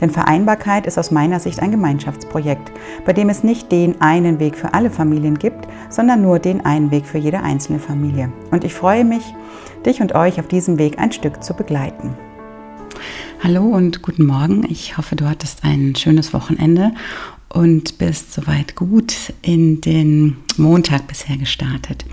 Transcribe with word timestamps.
Denn 0.00 0.10
Vereinbarkeit 0.10 0.86
ist 0.86 0.98
aus 0.98 1.10
meiner 1.10 1.40
Sicht 1.40 1.60
ein 1.60 1.70
Gemeinschaftsprojekt, 1.70 2.72
bei 3.04 3.12
dem 3.12 3.28
es 3.28 3.44
nicht 3.44 3.72
den 3.72 4.00
einen 4.00 4.38
Weg 4.40 4.56
für 4.56 4.74
alle 4.74 4.90
Familien 4.90 5.38
gibt, 5.38 5.66
sondern 5.88 6.22
nur 6.22 6.38
den 6.38 6.64
einen 6.64 6.90
Weg 6.90 7.06
für 7.06 7.18
jede 7.18 7.42
einzelne 7.42 7.78
Familie. 7.78 8.32
Und 8.50 8.64
ich 8.64 8.74
freue 8.74 9.04
mich, 9.04 9.34
dich 9.84 10.00
und 10.00 10.14
euch 10.14 10.40
auf 10.40 10.48
diesem 10.48 10.78
Weg 10.78 10.98
ein 10.98 11.12
Stück 11.12 11.42
zu 11.42 11.54
begleiten. 11.54 12.14
Hallo 13.42 13.62
und 13.64 14.02
guten 14.02 14.24
Morgen. 14.24 14.64
Ich 14.68 14.96
hoffe, 14.96 15.14
du 15.14 15.28
hattest 15.28 15.62
ein 15.62 15.94
schönes 15.94 16.32
Wochenende 16.32 16.92
und 17.48 17.98
bist 17.98 18.32
soweit 18.32 18.74
gut 18.74 19.32
in 19.42 19.80
den 19.80 20.36
Montag 20.56 21.06
bisher 21.06 21.36
gestartet. 21.36 22.04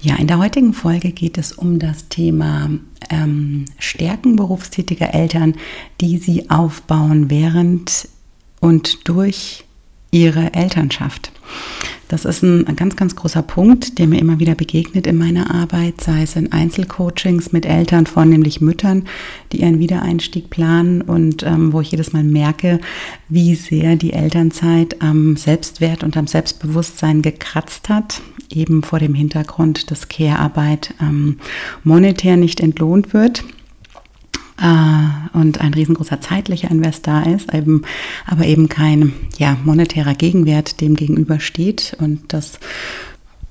Ja, 0.00 0.16
in 0.16 0.26
der 0.26 0.38
heutigen 0.38 0.72
Folge 0.72 1.12
geht 1.12 1.38
es 1.38 1.52
um 1.52 1.78
das 1.78 2.08
Thema 2.08 2.70
ähm, 3.10 3.64
Stärken 3.78 4.36
berufstätiger 4.36 5.14
Eltern, 5.14 5.54
die 6.00 6.18
sie 6.18 6.50
aufbauen 6.50 7.30
während 7.30 8.08
und 8.60 9.08
durch 9.08 9.64
ihre 10.10 10.54
Elternschaft. 10.54 11.32
Das 12.08 12.24
ist 12.24 12.42
ein, 12.42 12.64
ganz, 12.76 12.96
ganz 12.96 13.16
großer 13.16 13.42
Punkt, 13.42 13.98
der 13.98 14.06
mir 14.06 14.20
immer 14.20 14.38
wieder 14.38 14.54
begegnet 14.54 15.06
in 15.06 15.16
meiner 15.16 15.54
Arbeit, 15.54 16.00
sei 16.00 16.22
es 16.22 16.36
in 16.36 16.52
Einzelcoachings 16.52 17.52
mit 17.52 17.66
Eltern, 17.66 18.06
vornehmlich 18.06 18.60
Müttern, 18.60 19.04
die 19.52 19.62
ihren 19.62 19.78
Wiedereinstieg 19.78 20.50
planen 20.50 21.00
und 21.00 21.42
ähm, 21.42 21.72
wo 21.72 21.80
ich 21.80 21.90
jedes 21.90 22.12
Mal 22.12 22.22
merke, 22.22 22.80
wie 23.28 23.54
sehr 23.54 23.96
die 23.96 24.12
Elternzeit 24.12 25.00
am 25.00 25.36
Selbstwert 25.36 26.04
und 26.04 26.16
am 26.16 26.26
Selbstbewusstsein 26.26 27.22
gekratzt 27.22 27.88
hat, 27.88 28.20
eben 28.50 28.82
vor 28.82 28.98
dem 28.98 29.14
Hintergrund, 29.14 29.90
dass 29.90 30.08
Care-Arbeit 30.08 30.94
ähm, 31.00 31.38
monetär 31.82 32.36
nicht 32.36 32.60
entlohnt 32.60 33.14
wird 33.14 33.44
äh, 34.60 35.36
und 35.36 35.60
ein 35.60 35.74
riesengroßer 35.74 36.20
zeitlicher 36.20 36.70
Invest 36.70 37.06
da 37.06 37.22
ist, 37.22 37.52
eben, 37.52 37.82
aber 38.26 38.46
eben 38.46 38.68
kein 38.68 39.12
ja, 39.38 39.56
monetärer 39.64 40.14
Gegenwert 40.14 40.80
dem 40.80 40.94
gegenübersteht 40.94 41.96
und 42.00 42.32
das 42.32 42.58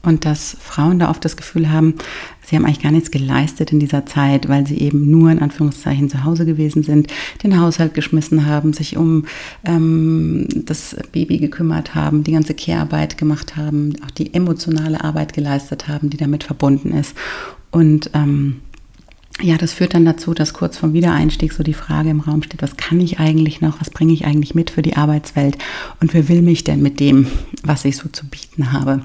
und 0.06 0.26
dass 0.26 0.58
Frauen 0.59 1.00
da 1.00 1.09
oft 1.09 1.24
das 1.24 1.38
Gefühl 1.38 1.72
haben, 1.72 1.96
sie 2.42 2.58
haben 2.58 2.66
eigentlich 2.66 2.84
gar 2.84 2.92
nichts 2.92 3.09
geleistet 3.09 3.72
in 3.72 3.80
dieser 3.80 4.06
Zeit, 4.06 4.50
weil 4.50 4.68
sie 4.68 4.78
eben 4.78 5.09
nur 5.09 5.31
in 5.31 5.40
Anführungszeichen 5.40 6.09
zu 6.09 6.26
Hause 6.26 6.46
gewesen 6.46 6.84
sind, 6.84 7.08
den 7.42 7.58
Haushalt 7.58 7.94
geschmissen 7.94 8.46
haben, 8.46 8.74
sich 8.74 8.98
um 8.98 9.26
ähm, 9.64 10.46
das 10.66 10.98
Baby 11.14 11.38
gekümmert 11.38 11.96
haben, 11.96 12.26
die 12.26 12.34
ganze 12.34 12.54
Care-Arbeit 12.54 13.18
gemacht 13.18 13.56
haben, 13.56 13.96
auch 14.06 14.12
die 14.12 14.34
emotionale 14.34 15.02
Arbeit 15.02 15.31
geleistet 15.31 15.88
haben, 15.88 16.09
die 16.09 16.18
damit 16.18 16.44
verbunden 16.44 16.92
ist. 16.92 17.16
Und 17.72 18.09
ähm, 18.14 18.58
ja, 19.42 19.58
das 19.58 19.73
führt 19.73 19.94
dann 19.94 20.06
dazu, 20.06 20.34
dass 20.34 20.53
kurz 20.53 20.78
vom 20.78 20.94
Wiedereinstieg 20.94 21.53
so 21.53 21.64
die 21.64 21.73
Frage 21.73 22.09
im 22.09 22.20
Raum 22.20 22.44
steht, 22.44 22.62
was 22.62 22.78
kann 22.78 23.00
ich 23.00 23.20
eigentlich 23.20 23.62
noch, 23.62 23.81
was 23.81 23.90
bringe 23.90 24.14
ich 24.14 24.25
eigentlich 24.25 24.56
mit 24.56 24.70
für 24.70 24.81
die 24.81 24.95
Arbeitswelt 24.95 25.58
und 26.00 26.14
wer 26.14 26.30
will 26.30 26.42
mich 26.42 26.64
denn 26.64 26.81
mit 26.81 27.00
dem, 27.00 27.28
was 27.64 27.86
ich 27.86 27.98
so 27.98 28.09
zu 28.09 28.25
bieten 28.28 28.72
habe. 28.72 29.02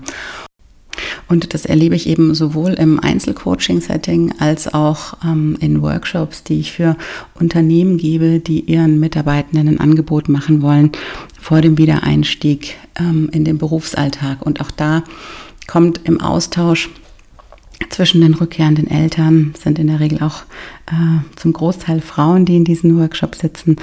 Und 1.28 1.52
das 1.54 1.66
erlebe 1.66 1.94
ich 1.94 2.08
eben 2.08 2.34
sowohl 2.34 2.72
im 2.72 3.00
Einzelcoaching-Setting 3.00 4.34
als 4.38 4.72
auch 4.72 5.14
ähm, 5.24 5.56
in 5.60 5.82
Workshops, 5.82 6.42
die 6.42 6.60
ich 6.60 6.72
für 6.72 6.96
Unternehmen 7.34 7.98
gebe, 7.98 8.40
die 8.40 8.60
ihren 8.60 8.98
Mitarbeitenden 8.98 9.68
ein 9.68 9.80
Angebot 9.80 10.28
machen 10.28 10.62
wollen 10.62 10.92
vor 11.38 11.60
dem 11.60 11.76
Wiedereinstieg 11.76 12.76
ähm, 12.98 13.28
in 13.32 13.44
den 13.44 13.58
Berufsalltag. 13.58 14.44
Und 14.44 14.60
auch 14.60 14.70
da 14.70 15.04
kommt 15.66 16.00
im 16.04 16.20
Austausch 16.20 16.88
zwischen 17.90 18.20
den 18.20 18.34
rückkehrenden 18.34 18.90
Eltern 18.90 19.54
sind 19.60 19.78
in 19.78 19.86
der 19.86 20.00
Regel 20.00 20.22
auch 20.22 20.42
äh, 20.86 21.36
zum 21.36 21.52
Großteil 21.52 22.00
Frauen, 22.00 22.44
die 22.44 22.56
in 22.56 22.64
diesen 22.64 22.98
Workshops 22.98 23.40
sitzen, 23.40 23.76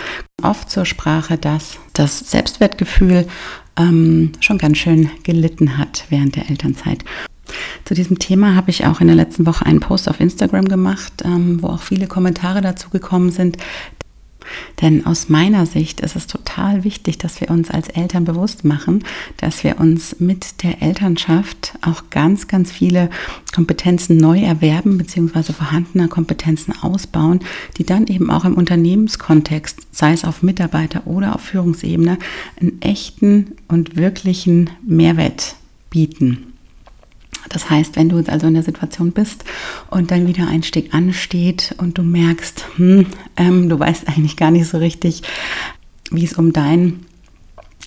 oft 0.44 0.70
zur 0.70 0.86
Sprache, 0.86 1.38
dass 1.38 1.78
das 1.94 2.20
Selbstwertgefühl 2.32 3.28
ähm, 3.78 4.32
schon 4.40 4.58
ganz 4.58 4.78
schön 4.78 5.10
gelitten 5.24 5.78
hat 5.78 6.06
während 6.10 6.36
der 6.36 6.50
Elternzeit. 6.50 7.04
Zu 7.86 7.94
diesem 7.94 8.18
Thema 8.18 8.56
habe 8.56 8.72
ich 8.72 8.86
auch 8.86 9.02
in 9.02 9.08
der 9.08 9.16
letzten 9.16 9.46
Woche 9.46 9.66
einen 9.66 9.80
Post 9.80 10.10
auf 10.10 10.20
Instagram 10.20 10.66
gemacht, 10.68 11.14
ähm, 11.24 11.62
wo 11.62 11.68
auch 11.68 11.82
viele 11.82 12.08
Kommentare 12.08 12.62
dazu 12.62 12.90
gekommen 12.90 13.30
sind, 13.30 13.58
denn 14.82 15.06
aus 15.06 15.30
meiner 15.30 15.66
Sicht 15.66 16.00
ist 16.02 16.16
es 16.16 16.28
total 16.28 16.84
wichtig, 16.84 17.18
dass 17.18 17.42
wir 17.42 17.50
uns 17.50 17.70
als 17.70 17.88
Eltern 17.90 18.26
bewusst 18.26 18.66
machen, 18.66 19.04
dass 19.38 19.64
wir 19.64 19.80
uns 19.80 20.20
mit 20.20 20.64
der 20.64 20.82
Elternschaft 20.82 21.74
auch 21.82 22.10
ganz, 22.10 22.48
ganz 22.48 22.72
viele 22.72 23.10
Kompetenzen 23.54 24.18
neu 24.18 24.40
erwerben 24.42 24.98
bzw. 24.98 25.54
vorhandene 25.54 26.08
Kompetenzen 26.08 26.74
ausbauen, 26.82 27.40
die 27.78 27.86
dann 27.86 28.08
eben 28.08 28.30
auch 28.30 28.46
im 28.46 28.56
Unternehmenskontext, 28.56 29.88
sei 29.92 30.14
es 30.14 30.26
auf 30.26 30.44
Mitarbeiter 30.44 31.08
oder 31.08 31.36
auf 31.36 31.42
Führungsebene, 31.42 32.18
einen 32.60 32.82
echten 32.82 33.54
und 33.68 33.96
wirklichen 33.96 34.70
Mehrwert 34.86 35.56
bieten. 35.90 36.55
Das 37.50 37.70
heißt, 37.70 37.96
wenn 37.96 38.10
du 38.10 38.18
jetzt 38.18 38.30
also 38.30 38.48
in 38.48 38.54
der 38.54 38.64
Situation 38.64 39.12
bist 39.12 39.46
und 39.90 40.12
dein 40.12 40.28
Wiedereinstieg 40.28 40.94
ansteht 40.94 41.76
und 41.78 41.98
du 41.98 42.04
merkst, 42.04 42.66
hm, 42.78 43.06
ähm, 43.38 43.70
du 43.70 43.80
weißt 43.80 44.08
eigentlich 44.08 44.38
gar 44.38 44.52
nicht 44.52 44.68
so 44.68 44.78
richtig, 44.78 45.22
wie 46.12 46.26
es 46.26 46.34
um 46.34 46.54
dein 46.54 47.02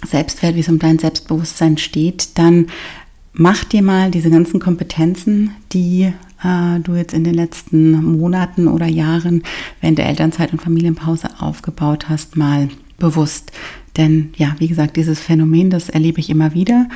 Selbstwert, 0.07 0.55
wie 0.55 0.61
es 0.61 0.69
um 0.69 0.79
dein 0.79 0.99
Selbstbewusstsein 0.99 1.79
steht, 1.79 2.39
dann 2.39 2.67
mach 3.33 3.65
dir 3.65 3.83
mal 3.83 4.11
diese 4.11 4.31
ganzen 4.31 4.61
Kompetenzen, 4.61 5.53
die 5.73 6.13
äh, 6.43 6.81
du 6.81 6.95
jetzt 6.95 7.15
in 7.15 7.25
den 7.25 7.35
letzten 7.35 7.93
Monaten 8.19 8.69
oder 8.69 8.87
Jahren 8.87 9.43
während 9.81 9.99
der 9.99 10.07
Elternzeit 10.07 10.53
und 10.53 10.63
Familienpause 10.63 11.29
aufgebaut 11.41 12.09
hast, 12.09 12.37
mal 12.37 12.69
bewusst. 12.99 13.53
Denn 13.97 14.31
ja, 14.37 14.55
wie 14.59 14.69
gesagt, 14.69 14.97
dieses 14.97 15.19
Phänomen, 15.19 15.71
das 15.71 15.89
erlebe 15.89 16.21
ich 16.21 16.31
immer 16.31 16.55
wieder, 16.55 16.89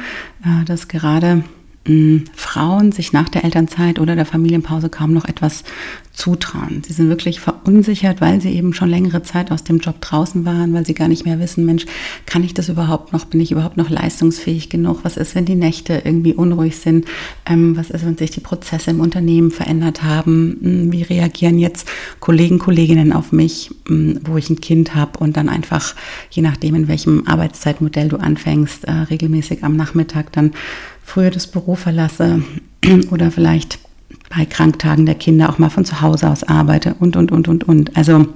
äh, 0.44 0.64
dass 0.64 0.88
gerade 0.88 1.44
Frauen 1.84 2.92
sich 2.92 3.12
nach 3.12 3.28
der 3.28 3.44
Elternzeit 3.44 3.98
oder 3.98 4.14
der 4.14 4.26
Familienpause 4.26 4.88
kaum 4.88 5.12
noch 5.12 5.24
etwas 5.24 5.64
zutrauen. 6.12 6.82
Sie 6.86 6.92
sind 6.92 7.08
wirklich 7.08 7.40
verunsichert, 7.40 8.20
weil 8.20 8.40
sie 8.40 8.50
eben 8.50 8.74
schon 8.74 8.88
längere 8.88 9.22
Zeit 9.22 9.50
aus 9.50 9.64
dem 9.64 9.78
Job 9.78 10.00
draußen 10.00 10.44
waren, 10.44 10.74
weil 10.74 10.86
sie 10.86 10.94
gar 10.94 11.08
nicht 11.08 11.24
mehr 11.24 11.40
wissen, 11.40 11.64
Mensch, 11.64 11.86
kann 12.26 12.44
ich 12.44 12.54
das 12.54 12.68
überhaupt 12.68 13.12
noch? 13.12 13.24
Bin 13.24 13.40
ich 13.40 13.50
überhaupt 13.50 13.78
noch 13.78 13.88
leistungsfähig 13.88 14.68
genug? 14.68 15.00
Was 15.02 15.16
ist, 15.16 15.34
wenn 15.34 15.46
die 15.46 15.56
Nächte 15.56 16.02
irgendwie 16.04 16.34
unruhig 16.34 16.76
sind? 16.76 17.06
Ähm, 17.46 17.76
was 17.76 17.90
ist, 17.90 18.04
wenn 18.04 18.16
sich 18.16 18.30
die 18.30 18.40
Prozesse 18.40 18.90
im 18.90 19.00
Unternehmen 19.00 19.50
verändert 19.50 20.04
haben? 20.04 20.58
Hm, 20.62 20.92
wie 20.92 21.02
reagieren 21.02 21.58
jetzt 21.58 21.88
Kollegen, 22.20 22.58
Kolleginnen 22.58 23.12
auf 23.12 23.32
mich, 23.32 23.70
hm, 23.88 24.20
wo 24.24 24.36
ich 24.36 24.50
ein 24.50 24.60
Kind 24.60 24.94
habe 24.94 25.18
und 25.18 25.36
dann 25.36 25.48
einfach, 25.48 25.94
je 26.30 26.42
nachdem, 26.42 26.74
in 26.74 26.88
welchem 26.88 27.26
Arbeitszeitmodell 27.26 28.08
du 28.08 28.18
anfängst, 28.18 28.84
äh, 28.84 28.92
regelmäßig 28.92 29.64
am 29.64 29.74
Nachmittag 29.76 30.30
dann 30.32 30.52
früher 31.02 31.30
das 31.30 31.46
Büro 31.46 31.74
verlasse 31.74 32.42
oder 33.10 33.30
vielleicht 33.30 33.78
bei 34.34 34.44
Kranktagen 34.46 35.06
der 35.06 35.14
Kinder 35.14 35.50
auch 35.50 35.58
mal 35.58 35.70
von 35.70 35.84
zu 35.84 36.00
Hause 36.00 36.30
aus 36.30 36.44
arbeite 36.44 36.94
und, 37.00 37.16
und, 37.16 37.32
und, 37.32 37.48
und, 37.48 37.64
und. 37.64 37.96
Also 37.96 38.26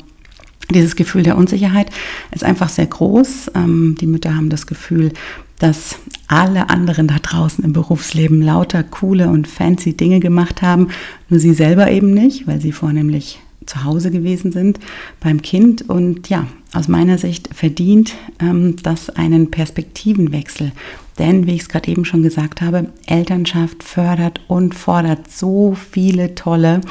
dieses 0.70 0.96
Gefühl 0.96 1.22
der 1.22 1.36
Unsicherheit 1.36 1.90
ist 2.32 2.44
einfach 2.44 2.68
sehr 2.68 2.86
groß. 2.86 3.52
Ähm, 3.54 3.96
die 4.00 4.06
Mütter 4.06 4.34
haben 4.34 4.50
das 4.50 4.66
Gefühl, 4.66 5.12
dass 5.58 5.98
alle 6.28 6.68
anderen 6.68 7.08
da 7.08 7.16
draußen 7.20 7.64
im 7.64 7.72
Berufsleben 7.72 8.42
lauter 8.42 8.82
coole 8.82 9.28
und 9.28 9.48
fancy 9.48 9.96
Dinge 9.96 10.20
gemacht 10.20 10.60
haben, 10.60 10.88
nur 11.30 11.40
sie 11.40 11.54
selber 11.54 11.90
eben 11.90 12.12
nicht, 12.12 12.46
weil 12.46 12.60
sie 12.60 12.72
vornehmlich 12.72 13.40
zu 13.66 13.84
Hause 13.84 14.10
gewesen 14.10 14.52
sind 14.52 14.78
beim 15.20 15.42
Kind. 15.42 15.88
Und 15.88 16.28
ja, 16.28 16.46
aus 16.72 16.88
meiner 16.88 17.18
Sicht 17.18 17.50
verdient 17.54 18.14
ähm, 18.40 18.76
das 18.82 19.10
einen 19.10 19.50
Perspektivenwechsel. 19.50 20.72
Denn, 21.18 21.46
wie 21.46 21.54
ich 21.54 21.62
es 21.62 21.68
gerade 21.68 21.90
eben 21.90 22.04
schon 22.04 22.22
gesagt 22.22 22.60
habe, 22.60 22.92
Elternschaft 23.06 23.82
fördert 23.82 24.40
und 24.48 24.74
fordert 24.74 25.30
so 25.30 25.74
viele 25.74 26.34
tolle 26.34 26.82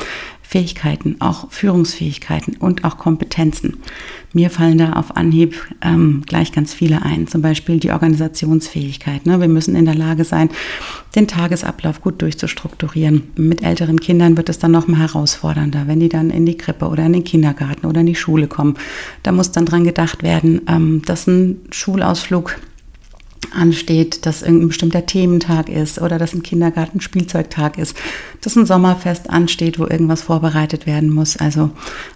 Fähigkeiten, 0.42 1.18
auch 1.20 1.52
Führungsfähigkeiten 1.52 2.58
und 2.58 2.84
auch 2.84 2.98
Kompetenzen. 2.98 3.78
Mir 4.36 4.50
fallen 4.50 4.78
da 4.78 4.92
auf 4.94 5.16
Anhieb 5.16 5.56
ähm, 5.82 6.24
gleich 6.26 6.52
ganz 6.52 6.74
viele 6.74 7.04
ein, 7.04 7.26
zum 7.26 7.42
Beispiel 7.42 7.80
die 7.80 7.92
Organisationsfähigkeit. 7.92 9.26
Ne? 9.26 9.40
Wir 9.40 9.48
müssen 9.48 9.78
in 9.78 9.86
der 9.86 9.96
Lage 9.96 10.26
sein, 10.26 10.50
den 11.16 11.30
Tagesablauf 11.30 12.02
gut 12.02 12.22
durchzustrukturieren. 12.22 13.24
Mit 13.38 13.64
älteren 13.64 13.98
Kindern 13.98 14.36
wird 14.36 14.50
es 14.50 14.60
dann 14.60 14.72
noch 14.72 14.88
mal 14.90 15.00
herausfordernder, 15.00 15.88
wenn 15.88 16.02
die 16.02 16.10
dann 16.10 16.32
in 16.32 16.46
die 16.46 16.58
Krippe 16.58 16.90
oder 16.90 17.06
in 17.06 17.14
den 17.14 17.24
Kindergarten 17.24 17.86
oder 17.86 18.02
in 18.02 18.08
die 18.08 18.16
Schule 18.16 18.48
kommen. 18.48 18.76
Da 19.24 19.32
muss 19.32 19.54
dann 19.54 19.66
dran 19.66 19.86
gedacht 19.86 20.22
werden, 20.22 20.64
ähm, 20.68 21.02
dass 21.06 21.28
ein 21.28 21.62
Schulausflug 21.72 22.58
ansteht, 23.56 24.26
dass 24.26 24.42
irgendein 24.42 24.70
bestimmter 24.70 25.06
Thementag 25.06 25.70
ist 25.70 26.02
oder 26.02 26.18
dass 26.18 26.34
im 26.34 26.44
Kindergarten 26.44 27.02
Spielzeugtag 27.02 27.78
ist, 27.78 27.96
dass 28.42 28.56
ein 28.56 28.66
Sommerfest 28.66 29.30
ansteht, 29.30 29.80
wo 29.80 29.86
irgendwas 29.86 30.22
vorbereitet 30.22 30.86
werden 30.86 31.10
muss. 31.10 31.38
Also 31.38 31.72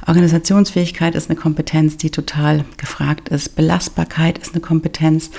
Organisationsfähigkeit 0.07 1.15
ist 1.15 1.29
eine 1.29 1.39
Kompetenz, 1.39 1.97
die 1.97 2.09
total 2.09 2.65
gefragt 2.77 3.29
ist. 3.29 3.55
Belastbarkeit 3.55 4.37
ist 4.37 4.53
eine 4.53 4.61
Kompetenz, 4.61 5.31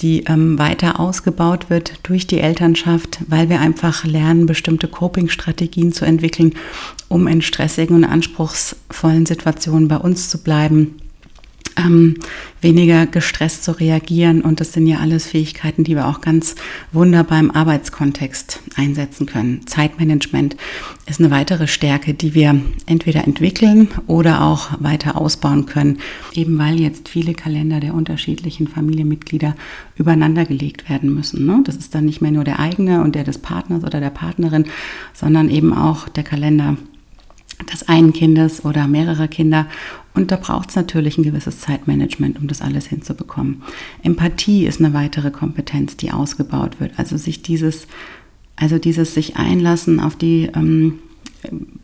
die 0.00 0.24
ähm, 0.24 0.58
weiter 0.58 0.98
ausgebaut 0.98 1.70
wird 1.70 2.00
durch 2.02 2.26
die 2.26 2.40
Elternschaft, 2.40 3.20
weil 3.28 3.48
wir 3.48 3.60
einfach 3.60 4.04
lernen, 4.04 4.46
bestimmte 4.46 4.88
Coping-Strategien 4.88 5.92
zu 5.92 6.04
entwickeln, 6.04 6.54
um 7.08 7.28
in 7.28 7.42
stressigen 7.42 7.94
und 7.94 8.04
anspruchsvollen 8.04 9.26
Situationen 9.26 9.88
bei 9.88 9.96
uns 9.96 10.28
zu 10.30 10.38
bleiben 10.38 10.96
ähm, 11.76 12.16
weniger 12.60 13.06
gestresst 13.06 13.64
zu 13.64 13.72
reagieren. 13.72 14.40
Und 14.40 14.60
das 14.60 14.72
sind 14.72 14.86
ja 14.86 14.98
alles 14.98 15.26
Fähigkeiten, 15.26 15.84
die 15.84 15.94
wir 15.94 16.08
auch 16.08 16.20
ganz 16.20 16.54
wunderbar 16.92 17.38
im 17.38 17.50
Arbeitskontext 17.50 18.60
einsetzen 18.76 19.26
können. 19.26 19.66
Zeitmanagement 19.66 20.56
ist 21.06 21.20
eine 21.20 21.30
weitere 21.30 21.66
Stärke, 21.66 22.14
die 22.14 22.34
wir 22.34 22.60
entweder 22.86 23.24
entwickeln 23.24 23.88
oder 24.06 24.42
auch 24.42 24.70
weiter 24.80 25.20
ausbauen 25.20 25.66
können, 25.66 25.98
eben 26.32 26.58
weil 26.58 26.80
jetzt 26.80 27.08
viele 27.08 27.34
Kalender 27.34 27.80
der 27.80 27.94
unterschiedlichen 27.94 28.66
Familienmitglieder 28.66 29.54
übereinander 29.96 30.46
gelegt 30.46 30.88
werden 30.88 31.14
müssen. 31.14 31.46
Ne? 31.46 31.60
Das 31.64 31.76
ist 31.76 31.94
dann 31.94 32.06
nicht 32.06 32.22
mehr 32.22 32.30
nur 32.30 32.44
der 32.44 32.58
eigene 32.58 33.02
und 33.02 33.14
der 33.14 33.24
des 33.24 33.38
Partners 33.38 33.84
oder 33.84 34.00
der 34.00 34.10
Partnerin, 34.10 34.64
sondern 35.12 35.50
eben 35.50 35.74
auch 35.74 36.08
der 36.08 36.24
Kalender 36.24 36.76
des 37.72 37.88
einen 37.88 38.12
Kindes 38.12 38.64
oder 38.64 38.86
mehrerer 38.86 39.28
Kinder. 39.28 39.66
Und 40.14 40.30
da 40.30 40.36
braucht 40.36 40.70
es 40.70 40.76
natürlich 40.76 41.18
ein 41.18 41.24
gewisses 41.24 41.60
Zeitmanagement, 41.60 42.38
um 42.38 42.46
das 42.46 42.62
alles 42.62 42.86
hinzubekommen. 42.86 43.62
Empathie 44.02 44.66
ist 44.66 44.80
eine 44.80 44.94
weitere 44.94 45.30
Kompetenz, 45.30 45.96
die 45.96 46.12
ausgebaut 46.12 46.80
wird. 46.80 46.92
Also 46.98 47.16
sich 47.16 47.42
dieses, 47.42 47.86
also 48.56 48.78
dieses 48.78 49.14
sich 49.14 49.36
einlassen 49.36 49.98
auf 49.98 50.14
die 50.14 50.50
ähm, 50.54 51.00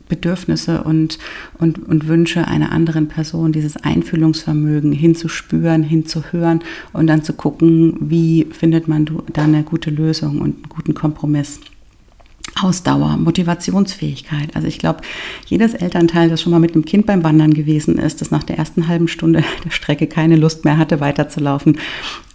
Bedürfnisse 0.07 0.83
und, 0.83 1.19
und, 1.57 1.87
und 1.87 2.07
Wünsche 2.07 2.47
einer 2.47 2.71
anderen 2.71 3.07
Person, 3.07 3.51
dieses 3.51 3.77
Einfühlungsvermögen 3.77 4.91
hinzuspüren, 4.91 5.83
hinzuhören 5.83 6.61
und 6.93 7.07
dann 7.07 7.23
zu 7.23 7.33
gucken, 7.33 7.95
wie 8.01 8.47
findet 8.51 8.87
man 8.87 9.09
da 9.31 9.43
eine 9.43 9.63
gute 9.63 9.89
Lösung 9.89 10.41
und 10.41 10.55
einen 10.55 10.69
guten 10.69 10.93
Kompromiss. 10.93 11.59
Ausdauer, 12.59 13.17
Motivationsfähigkeit. 13.17 14.55
Also 14.55 14.67
ich 14.67 14.77
glaube, 14.77 15.01
jedes 15.47 15.73
Elternteil, 15.73 16.29
das 16.29 16.41
schon 16.41 16.51
mal 16.51 16.59
mit 16.59 16.73
einem 16.73 16.85
Kind 16.85 17.05
beim 17.05 17.23
Wandern 17.23 17.53
gewesen 17.53 17.97
ist, 17.97 18.21
das 18.21 18.29
nach 18.29 18.43
der 18.43 18.57
ersten 18.57 18.87
halben 18.87 19.07
Stunde 19.07 19.43
der 19.65 19.71
Strecke 19.71 20.07
keine 20.07 20.35
Lust 20.35 20.65
mehr 20.65 20.77
hatte, 20.77 20.99
weiterzulaufen, 20.99 21.77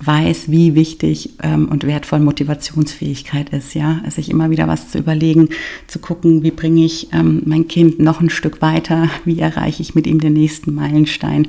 weiß, 0.03 0.51
wie 0.51 0.75
wichtig 0.75 1.35
ähm, 1.43 1.69
und 1.69 1.87
wertvoll 1.87 2.21
Motivationsfähigkeit 2.21 3.51
ist. 3.51 3.75
Ja, 3.75 4.01
sich 4.09 4.31
immer 4.31 4.51
wieder 4.51 4.69
was 4.69 4.91
zu 4.91 4.99
überlegen, 4.99 5.51
zu 5.87 5.99
gucken, 5.99 6.43
wie 6.43 6.51
bringe 6.51 6.85
ich 6.85 7.13
ähm, 7.13 7.43
mein 7.45 7.69
Kind 7.69 7.99
noch 7.99 8.21
ein 8.21 8.31
Stück 8.31 8.63
weiter, 8.63 9.11
wie 9.25 9.39
erreiche 9.39 9.83
ich 9.83 9.95
mit 9.95 10.07
ihm 10.07 10.21
den 10.21 10.33
nächsten 10.33 10.75
Meilenstein. 10.75 11.49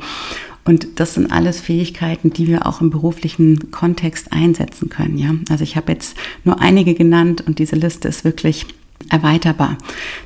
Und 0.68 1.00
das 1.00 1.14
sind 1.14 1.32
alles 1.32 1.62
Fähigkeiten, 1.62 2.32
die 2.32 2.46
wir 2.48 2.68
auch 2.68 2.82
im 2.82 2.90
beruflichen 2.90 3.72
Kontext 3.72 4.34
einsetzen 4.34 4.90
können. 4.90 5.18
Ja? 5.18 5.34
Also 5.50 5.64
ich 5.64 5.78
habe 5.78 5.94
jetzt 5.94 6.18
nur 6.44 6.60
einige 6.60 6.94
genannt 6.94 7.42
und 7.48 7.60
diese 7.60 7.78
Liste 7.78 8.10
ist 8.10 8.26
wirklich 8.26 8.66
erweiterbar. 9.10 9.78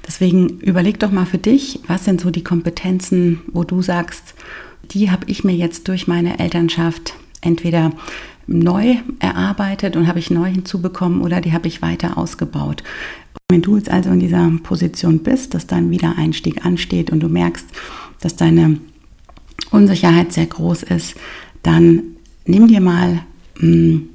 Deswegen 0.08 0.60
überleg 0.60 1.00
doch 1.00 1.12
mal 1.12 1.28
für 1.28 1.38
dich, 1.38 1.80
was 1.86 2.06
sind 2.06 2.22
so 2.22 2.32
die 2.32 2.44
Kompetenzen, 2.44 3.42
wo 3.52 3.64
du 3.64 3.84
sagst, 3.84 4.34
die 4.92 5.12
habe 5.12 5.26
ich 5.28 5.44
mir 5.44 5.56
jetzt 5.56 5.88
durch 5.88 6.08
meine 6.08 6.40
Elternschaft 6.40 7.14
entweder 7.42 7.92
neu 8.48 8.96
erarbeitet 9.20 9.96
und 9.96 10.08
habe 10.08 10.18
ich 10.18 10.32
neu 10.32 10.50
hinzubekommen 10.50 11.22
oder 11.22 11.40
die 11.40 11.54
habe 11.54 11.68
ich 11.68 11.84
weiter 11.84 12.18
ausgebaut. 12.18 12.82
Wenn 13.48 13.62
du 13.62 13.78
jetzt 13.78 13.92
also 13.92 14.10
in 14.10 14.20
dieser 14.20 14.52
Position 14.64 15.20
bist, 15.20 15.54
dass 15.54 15.68
dein 15.68 15.92
Wiedereinstieg 15.92 16.66
ansteht 16.66 17.12
und 17.12 17.20
du 17.20 17.30
merkst, 17.30 17.68
dass 18.22 18.36
deine 18.36 18.80
Unsicherheit 19.72 20.34
sehr 20.34 20.46
groß 20.46 20.84
ist, 20.84 21.16
dann 21.64 22.04
nimm 22.46 22.68
dir 22.68 22.82
mal 22.82 23.24
mh, 23.56 23.62
hm, 23.62 24.10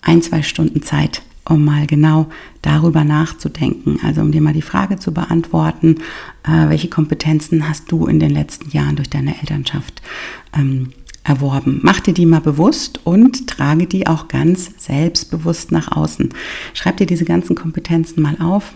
ein, 0.00 0.22
zwei 0.22 0.42
Stunden 0.42 0.82
Zeit, 0.82 1.22
um 1.44 1.64
mal 1.64 1.86
genau 1.86 2.26
darüber 2.60 3.04
nachzudenken. 3.04 4.00
Also 4.02 4.20
um 4.20 4.32
dir 4.32 4.40
mal 4.40 4.52
die 4.52 4.62
Frage 4.62 4.98
zu 4.98 5.12
beantworten, 5.12 5.96
äh, 6.44 6.68
welche 6.68 6.88
Kompetenzen 6.88 7.68
hast 7.68 7.90
du 7.90 8.06
in 8.06 8.18
den 8.18 8.30
letzten 8.30 8.70
Jahren 8.70 8.96
durch 8.96 9.10
deine 9.10 9.38
Elternschaft 9.40 10.02
ähm, 10.56 10.90
erworben. 11.24 11.80
Mach 11.82 12.00
dir 12.00 12.14
die 12.14 12.26
mal 12.26 12.40
bewusst 12.40 13.00
und 13.04 13.46
trage 13.46 13.86
die 13.86 14.06
auch 14.06 14.28
ganz 14.28 14.72
selbstbewusst 14.78 15.70
nach 15.70 15.92
außen. 15.92 16.30
Schreib 16.74 16.96
dir 16.96 17.06
diese 17.06 17.24
ganzen 17.24 17.54
Kompetenzen 17.54 18.22
mal 18.22 18.36
auf 18.40 18.74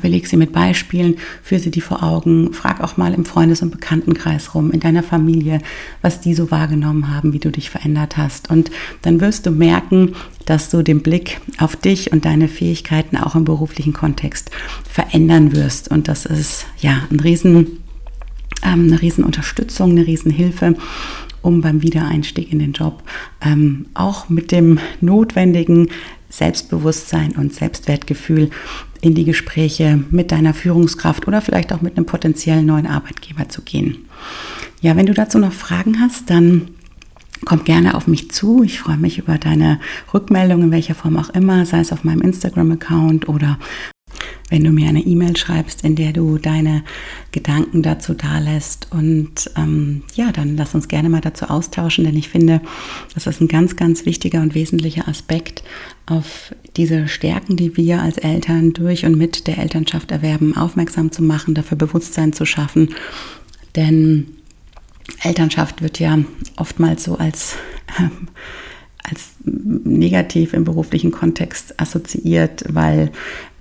beleg 0.00 0.26
sie 0.26 0.36
mit 0.36 0.52
Beispielen, 0.52 1.16
führe 1.42 1.60
sie 1.60 1.70
die 1.70 1.80
vor 1.80 2.02
Augen, 2.02 2.52
frag 2.52 2.80
auch 2.80 2.96
mal 2.96 3.12
im 3.12 3.24
Freundes- 3.24 3.62
und 3.62 3.70
Bekanntenkreis 3.70 4.54
rum, 4.54 4.70
in 4.70 4.80
deiner 4.80 5.02
Familie, 5.02 5.60
was 6.02 6.20
die 6.20 6.34
so 6.34 6.50
wahrgenommen 6.50 7.14
haben, 7.14 7.32
wie 7.32 7.38
du 7.38 7.50
dich 7.50 7.70
verändert 7.70 8.16
hast. 8.16 8.50
Und 8.50 8.70
dann 9.02 9.20
wirst 9.20 9.46
du 9.46 9.50
merken, 9.50 10.14
dass 10.46 10.70
du 10.70 10.82
den 10.82 11.02
Blick 11.02 11.40
auf 11.58 11.76
dich 11.76 12.12
und 12.12 12.24
deine 12.24 12.48
Fähigkeiten 12.48 13.16
auch 13.16 13.34
im 13.34 13.44
beruflichen 13.44 13.92
Kontext 13.92 14.50
verändern 14.88 15.52
wirst. 15.52 15.90
Und 15.90 16.08
das 16.08 16.24
ist 16.24 16.66
ja 16.78 17.02
ein 17.10 17.20
riesen, 17.20 17.82
ähm, 18.62 18.86
eine 18.86 19.02
riesen 19.02 19.24
Unterstützung, 19.24 19.90
eine 19.90 20.06
riesen 20.06 20.30
Hilfe 20.30 20.76
um 21.42 21.60
beim 21.60 21.80
Wiedereinstieg 21.82 22.52
in 22.52 22.58
den 22.58 22.72
Job 22.72 23.04
ähm, 23.40 23.86
auch 23.94 24.28
mit 24.28 24.50
dem 24.50 24.80
notwendigen 25.00 25.90
Selbstbewusstsein 26.36 27.32
und 27.32 27.54
Selbstwertgefühl 27.54 28.50
in 29.00 29.14
die 29.14 29.24
Gespräche 29.24 30.02
mit 30.10 30.32
deiner 30.32 30.54
Führungskraft 30.54 31.26
oder 31.28 31.40
vielleicht 31.40 31.72
auch 31.72 31.80
mit 31.80 31.96
einem 31.96 32.06
potenziellen 32.06 32.66
neuen 32.66 32.86
Arbeitgeber 32.86 33.48
zu 33.48 33.62
gehen. 33.62 34.06
Ja, 34.80 34.96
wenn 34.96 35.06
du 35.06 35.14
dazu 35.14 35.38
noch 35.38 35.52
Fragen 35.52 36.00
hast, 36.00 36.28
dann 36.30 36.68
komm 37.44 37.64
gerne 37.64 37.94
auf 37.94 38.06
mich 38.06 38.30
zu. 38.30 38.62
Ich 38.62 38.80
freue 38.80 38.96
mich 38.96 39.18
über 39.18 39.38
deine 39.38 39.80
Rückmeldung 40.12 40.62
in 40.62 40.70
welcher 40.70 40.94
Form 40.94 41.16
auch 41.16 41.30
immer, 41.30 41.66
sei 41.66 41.80
es 41.80 41.92
auf 41.92 42.04
meinem 42.04 42.22
Instagram-Account 42.22 43.28
oder 43.28 43.58
wenn 44.48 44.62
du 44.62 44.70
mir 44.70 44.88
eine 44.88 45.00
E-Mail 45.00 45.36
schreibst, 45.36 45.84
in 45.84 45.96
der 45.96 46.12
du 46.12 46.38
deine 46.38 46.84
Gedanken 47.32 47.82
dazu 47.82 48.14
dalässt. 48.14 48.88
Und 48.90 49.50
ähm, 49.56 50.02
ja, 50.14 50.30
dann 50.32 50.56
lass 50.56 50.74
uns 50.74 50.88
gerne 50.88 51.08
mal 51.08 51.20
dazu 51.20 51.46
austauschen, 51.46 52.04
denn 52.04 52.16
ich 52.16 52.28
finde, 52.28 52.60
das 53.14 53.26
ist 53.26 53.40
ein 53.40 53.48
ganz, 53.48 53.76
ganz 53.76 54.06
wichtiger 54.06 54.42
und 54.42 54.54
wesentlicher 54.54 55.08
Aspekt 55.08 55.64
auf 56.06 56.54
diese 56.76 57.08
Stärken, 57.08 57.56
die 57.56 57.76
wir 57.76 58.00
als 58.00 58.18
Eltern 58.18 58.72
durch 58.72 59.04
und 59.04 59.18
mit 59.18 59.46
der 59.46 59.58
Elternschaft 59.58 60.12
erwerben, 60.12 60.56
aufmerksam 60.56 61.10
zu 61.10 61.22
machen, 61.22 61.54
dafür 61.54 61.76
Bewusstsein 61.76 62.32
zu 62.32 62.44
schaffen. 62.44 62.94
Denn 63.74 64.26
Elternschaft 65.22 65.82
wird 65.82 65.98
ja 65.98 66.18
oftmals 66.56 67.04
so 67.04 67.16
als 67.16 67.56
äh, 67.98 68.08
als 69.08 69.34
negativ 69.44 70.52
im 70.52 70.64
beruflichen 70.64 71.10
Kontext 71.10 71.80
assoziiert, 71.80 72.64
weil 72.68 73.10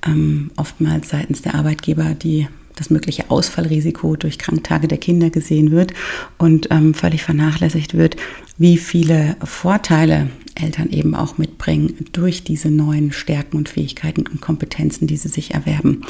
ähm, 0.05 0.51
oftmals 0.55 1.09
seitens 1.09 1.41
der 1.41 1.55
Arbeitgeber 1.55 2.13
die 2.13 2.47
das 2.75 2.89
mögliche 2.89 3.31
Ausfallrisiko 3.31 4.17
durch 4.17 4.37
Kranktage 4.37 4.89
der 4.89 4.97
Kinder 4.97 5.29
gesehen 5.29 5.71
wird 5.71 5.93
und 6.37 6.67
ähm, 6.71 6.93
völlig 6.93 7.23
vernachlässigt 7.23 7.93
wird, 7.95 8.17
wie 8.57 8.77
viele 8.77 9.37
Vorteile 9.43 10.29
Eltern 10.55 10.89
eben 10.89 11.15
auch 11.15 11.37
mitbringen 11.37 11.93
durch 12.13 12.43
diese 12.43 12.71
neuen 12.71 13.11
Stärken 13.11 13.57
und 13.57 13.69
Fähigkeiten 13.69 14.25
und 14.25 14.41
Kompetenzen, 14.41 15.05
die 15.05 15.17
sie 15.17 15.27
sich 15.27 15.53
erwerben. 15.53 16.01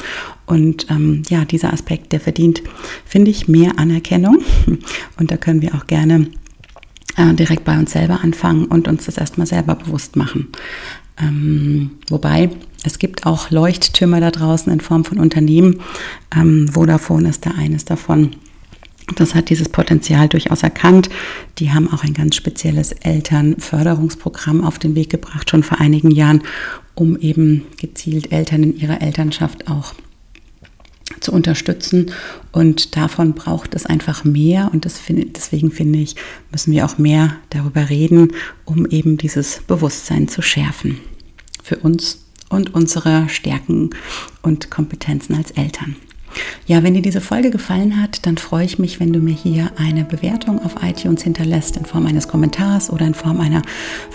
Und 0.46 0.86
ähm, 0.88 1.22
ja, 1.28 1.44
dieser 1.44 1.72
Aspekt, 1.72 2.12
der 2.12 2.20
verdient, 2.20 2.62
finde 3.04 3.30
ich, 3.32 3.48
mehr 3.48 3.78
Anerkennung. 3.78 4.38
Und 5.18 5.30
da 5.32 5.36
können 5.36 5.62
wir 5.62 5.74
auch 5.74 5.88
gerne 5.88 6.28
äh, 7.16 7.34
direkt 7.34 7.64
bei 7.64 7.78
uns 7.78 7.92
selber 7.92 8.20
anfangen 8.22 8.66
und 8.66 8.88
uns 8.88 9.06
das 9.06 9.18
erstmal 9.18 9.46
selber 9.46 9.74
bewusst 9.74 10.16
machen. 10.16 10.48
Ähm, 11.18 11.92
wobei 12.08 12.50
es 12.84 12.98
gibt 12.98 13.26
auch 13.26 13.50
Leuchttürme 13.50 14.20
da 14.20 14.30
draußen 14.30 14.72
in 14.72 14.80
Form 14.80 15.04
von 15.04 15.18
Unternehmen. 15.18 15.80
Ähm, 16.34 16.68
Vodafone 16.68 17.28
ist 17.28 17.46
da 17.46 17.52
eines 17.52 17.84
davon. 17.84 18.36
Das 19.14 19.34
hat 19.34 19.50
dieses 19.50 19.68
Potenzial 19.68 20.28
durchaus 20.28 20.62
erkannt. 20.62 21.08
Die 21.58 21.72
haben 21.72 21.92
auch 21.92 22.02
ein 22.02 22.12
ganz 22.12 22.34
spezielles 22.34 22.92
Elternförderungsprogramm 22.92 24.64
auf 24.64 24.78
den 24.78 24.94
Weg 24.94 25.10
gebracht, 25.10 25.48
schon 25.48 25.62
vor 25.62 25.80
einigen 25.80 26.10
Jahren, 26.10 26.42
um 26.94 27.16
eben 27.16 27.62
gezielt 27.78 28.32
Eltern 28.32 28.64
in 28.64 28.76
ihrer 28.76 29.00
Elternschaft 29.00 29.68
auch 29.68 29.94
zu 31.26 31.32
unterstützen. 31.32 32.12
Und 32.52 32.96
davon 32.96 33.34
braucht 33.34 33.74
es 33.74 33.84
einfach 33.84 34.24
mehr. 34.24 34.70
Und 34.72 34.84
das 34.84 34.98
find, 34.98 35.36
deswegen 35.36 35.70
finde 35.70 35.98
ich, 35.98 36.16
müssen 36.50 36.72
wir 36.72 36.86
auch 36.86 36.98
mehr 36.98 37.36
darüber 37.50 37.90
reden, 37.90 38.32
um 38.64 38.86
eben 38.86 39.18
dieses 39.18 39.60
Bewusstsein 39.66 40.28
zu 40.28 40.40
schärfen. 40.40 40.98
Für 41.62 41.76
uns 41.76 42.22
und 42.48 42.74
unsere 42.74 43.28
Stärken 43.28 43.90
und 44.42 44.70
Kompetenzen 44.70 45.34
als 45.34 45.50
Eltern. 45.50 45.96
Ja, 46.66 46.82
wenn 46.82 46.94
dir 46.94 47.02
diese 47.02 47.20
Folge 47.20 47.50
gefallen 47.50 48.00
hat, 48.00 48.24
dann 48.26 48.36
freue 48.36 48.64
ich 48.64 48.78
mich, 48.78 49.00
wenn 49.00 49.12
du 49.12 49.18
mir 49.18 49.34
hier 49.34 49.72
eine 49.76 50.04
Bewertung 50.04 50.64
auf 50.64 50.76
iTunes 50.82 51.22
hinterlässt 51.22 51.76
in 51.76 51.86
Form 51.86 52.06
eines 52.06 52.28
Kommentars 52.28 52.90
oder 52.90 53.06
in 53.06 53.14
Form 53.14 53.40
einer 53.40 53.62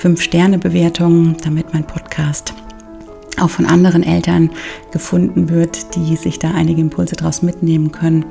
5-Sterne-Bewertung, 0.02 1.38
damit 1.44 1.74
mein 1.74 1.86
Podcast 1.86 2.54
auch 3.40 3.50
von 3.50 3.66
anderen 3.66 4.04
Eltern 4.04 4.50
gefunden 4.92 5.50
wird, 5.50 5.96
die 5.96 6.16
sich 6.16 6.40
da 6.40 6.52
einige 6.52 6.82
Impulse 6.82 7.16
daraus 7.16 7.42
mitnehmen 7.42 7.92
können. 7.92 8.26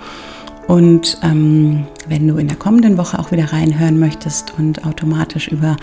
Und 0.71 1.19
ähm, 1.25 1.89
wenn 2.07 2.29
du 2.29 2.37
in 2.37 2.47
der 2.47 2.57
kommenden 2.57 2.97
Woche 2.97 3.19
auch 3.19 3.33
wieder 3.33 3.53
reinhören 3.53 3.99
möchtest 3.99 4.55
und 4.57 4.85
automatisch 4.87 5.49
über 5.49 5.77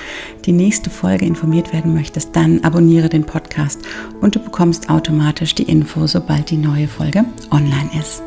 die 0.46 0.54
nächste 0.54 0.90
Folge 0.90 1.26
informiert 1.26 1.74
werden 1.74 1.94
möchtest, 1.94 2.34
dann 2.38 2.64
abonniere 2.64 3.10
den 3.10 3.26
Podcast 3.26 3.82
und 4.22 4.36
du 4.36 4.40
bekommst 4.40 4.90
automatisch 4.90 5.56
die 5.56 5.64
Info, 5.64 6.08
sobald 6.08 6.52
die 6.52 6.58
neue 6.58 6.88
Folge 6.88 7.26
online 7.52 7.90
ist. 8.00 8.24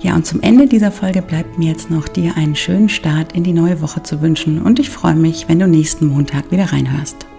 Ja, 0.00 0.16
und 0.16 0.26
zum 0.26 0.40
Ende 0.40 0.66
dieser 0.66 0.90
Folge 0.90 1.22
bleibt 1.22 1.60
mir 1.60 1.68
jetzt 1.68 1.92
noch 1.92 2.08
dir 2.08 2.36
einen 2.36 2.56
schönen 2.56 2.88
Start 2.88 3.32
in 3.32 3.44
die 3.44 3.52
neue 3.52 3.80
Woche 3.80 4.02
zu 4.02 4.20
wünschen 4.20 4.60
und 4.60 4.80
ich 4.80 4.90
freue 4.90 5.14
mich, 5.14 5.48
wenn 5.48 5.60
du 5.60 5.68
nächsten 5.68 6.06
Montag 6.06 6.50
wieder 6.50 6.72
reinhörst. 6.72 7.29